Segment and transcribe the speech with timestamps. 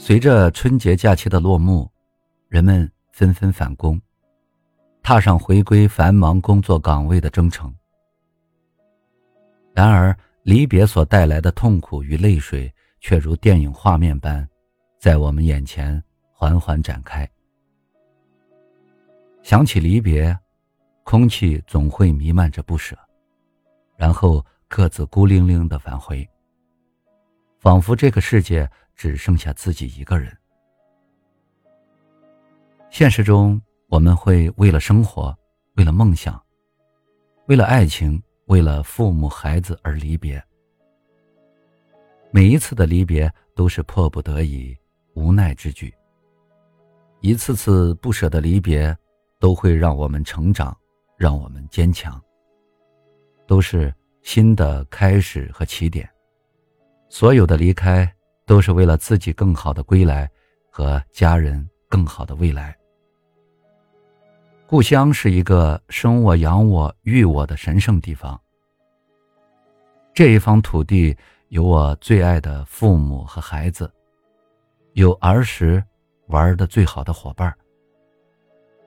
[0.00, 1.90] 随着春节假期的落幕，
[2.48, 4.00] 人们纷纷返工，
[5.02, 7.74] 踏上回归繁忙工作岗位的征程。
[9.74, 14.48] 然而，离别所带来的痛苦与泪水，却如电影画面般，
[15.00, 16.00] 在我们眼前
[16.32, 17.28] 缓缓展开。
[19.42, 20.34] 想起离别，
[21.02, 22.96] 空气总会弥漫着不舍，
[23.96, 26.26] 然后各自孤零零的返回，
[27.58, 28.70] 仿佛这个世界。
[28.98, 30.36] 只剩下自己一个人。
[32.90, 35.34] 现实中，我们会为了生活，
[35.76, 36.42] 为了梦想，
[37.46, 40.42] 为了爱情，为了父母孩子而离别。
[42.32, 44.76] 每一次的离别都是迫不得已、
[45.14, 45.94] 无奈之举。
[47.20, 48.94] 一次次不舍的离别，
[49.38, 50.76] 都会让我们成长，
[51.16, 52.20] 让我们坚强。
[53.46, 56.08] 都是新的开始和起点。
[57.08, 58.12] 所有的离开。
[58.48, 60.26] 都是为了自己更好的归来，
[60.70, 62.74] 和家人更好的未来。
[64.66, 68.40] 故乡是一个生我养我育我的神圣地方。
[70.14, 71.14] 这一方土地
[71.48, 73.92] 有我最爱的父母和孩子，
[74.94, 75.84] 有儿时
[76.28, 77.54] 玩的最好的伙伴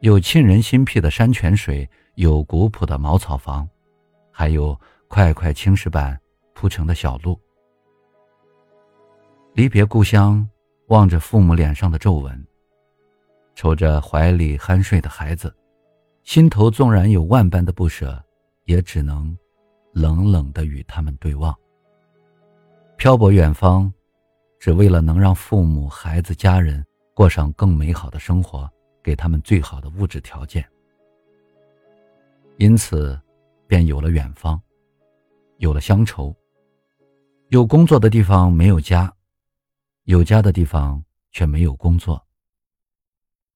[0.00, 3.68] 有沁人心脾的山泉水，有古朴的茅草房，
[4.32, 6.20] 还有块块青石板
[6.54, 7.38] 铺成的小路。
[9.54, 10.44] 离别故乡，
[10.88, 12.44] 望着父母脸上的皱纹，
[13.54, 15.54] 瞅着怀里酣睡的孩子，
[16.24, 18.20] 心头纵然有万般的不舍，
[18.64, 19.36] 也只能
[19.92, 21.54] 冷冷的与他们对望。
[22.96, 23.92] 漂泊远方，
[24.58, 28.68] 只为了能让父母、孩子、家人过上更美好的生活，
[29.04, 30.68] 给他们最好的物质条件。
[32.56, 33.16] 因此，
[33.68, 34.60] 便有了远方，
[35.58, 36.34] 有了乡愁。
[37.50, 39.08] 有工作的地方没有家。
[40.04, 41.02] 有家的地方
[41.32, 42.22] 却没有工作。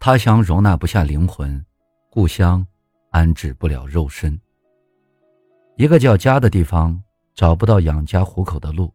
[0.00, 1.64] 他乡容纳不下灵魂，
[2.10, 2.66] 故乡
[3.10, 4.38] 安置不了肉身。
[5.76, 7.00] 一个叫家的地方
[7.32, 8.92] 找不到养家糊口的路，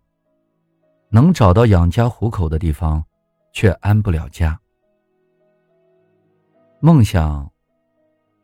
[1.09, 3.01] 能找到养家糊口的地方，
[3.53, 4.59] 却安不了家。
[6.81, 7.50] 梦想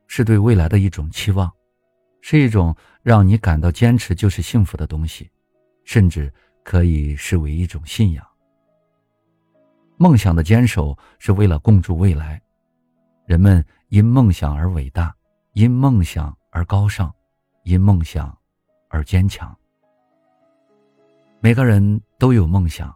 [0.07, 1.51] 是对未来的一种期望，
[2.21, 5.29] 是一种让你感到坚持就是幸福的东西，
[5.83, 6.33] 甚至
[6.63, 8.25] 可以视为一种信仰。
[9.97, 12.41] 梦想的坚守是为了共筑未来，
[13.25, 15.15] 人们因梦想而伟大，
[15.53, 17.13] 因梦想而高尚，
[17.63, 18.35] 因梦想
[18.89, 19.55] 而坚强。
[21.39, 22.93] 每个人都有梦想，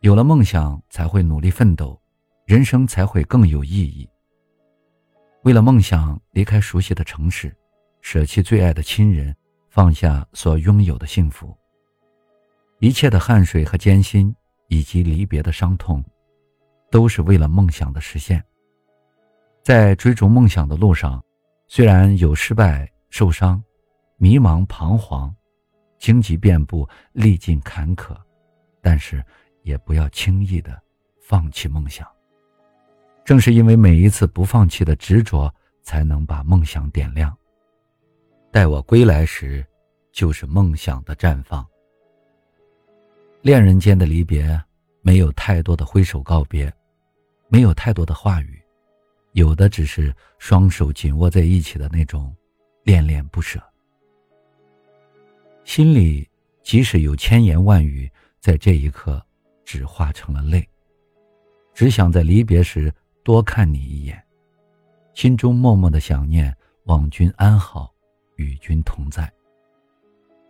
[0.00, 2.00] 有了梦想才会努力奋斗，
[2.44, 4.08] 人生才会更有意义。
[5.44, 7.56] 为了梦想，离开熟悉的城市，
[8.00, 9.34] 舍弃最爱的亲人，
[9.70, 11.56] 放下所拥有的幸福，
[12.80, 14.32] 一切的汗水和艰辛。
[14.72, 16.02] 以及离别的伤痛，
[16.90, 18.42] 都是为了梦想的实现。
[19.62, 21.22] 在追逐梦想的路上，
[21.66, 23.62] 虽然有失败、受伤、
[24.16, 25.30] 迷茫、彷徨，
[25.98, 28.16] 荆棘遍布，历尽坎坷，
[28.80, 29.22] 但是
[29.62, 30.80] 也不要轻易的
[31.20, 32.08] 放弃梦想。
[33.26, 37.36] 正是因为每一次不放弃的执着，才能把梦想点亮。
[38.50, 39.62] 待我归来时，
[40.12, 41.62] 就是梦想的绽放。
[43.42, 44.56] 恋人间的离别，
[45.00, 46.72] 没有太多的挥手告别，
[47.48, 48.62] 没有太多的话语，
[49.32, 52.32] 有的只是双手紧握在一起的那种
[52.84, 53.60] 恋恋不舍。
[55.64, 56.28] 心里
[56.62, 58.08] 即使有千言万语，
[58.38, 59.20] 在这一刻
[59.64, 60.64] 只化成了泪，
[61.74, 62.94] 只想在离别时
[63.24, 64.24] 多看你一眼，
[65.14, 67.92] 心中默默的想念，望君安好，
[68.36, 69.28] 与君同在。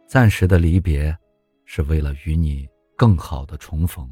[0.06, 1.16] 暂时的离别，
[1.64, 2.68] 是为了与你。
[2.96, 4.08] 更好的重逢。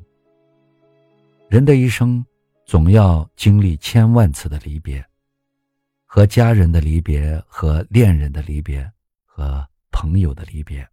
[1.48, 2.24] 人的一生，
[2.64, 5.04] 总要经历千万次的离别，
[6.06, 8.88] 和家人的离别，和恋人的离别，
[9.24, 10.88] 和朋友的离别。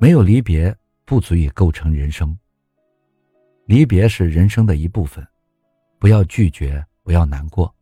[0.00, 0.74] 没有离别，
[1.04, 2.36] 不足以构成人生。
[3.66, 5.26] 离别是人生的一部分，
[5.98, 7.74] 不要拒绝，不要难过。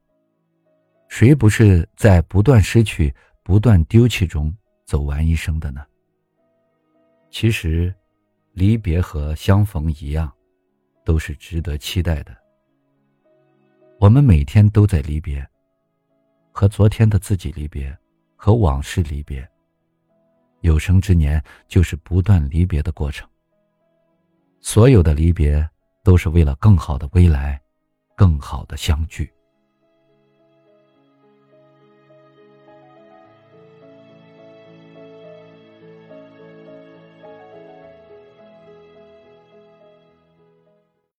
[1.09, 4.53] 谁不是在不断失去、不断丢弃中
[4.85, 5.85] 走完一生的呢？
[7.31, 7.95] 其实。
[8.53, 10.31] 离别和相逢一样，
[11.05, 12.37] 都是值得期待的。
[13.99, 15.47] 我们每天都在离别，
[16.53, 17.97] 和昨天的自己离别，
[18.37, 19.49] 和往事离别。
[20.61, 23.29] 有生之年，就是不断离别的过程。
[24.61, 25.69] 所有的离别，
[26.05, 27.61] 都是为了更好的未来，
[28.15, 29.33] 更好的相聚。